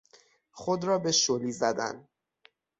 خود 0.51 0.83
را 0.83 0.99
به 0.99 1.11
شلی 1.11 1.51
زدن 1.51 2.07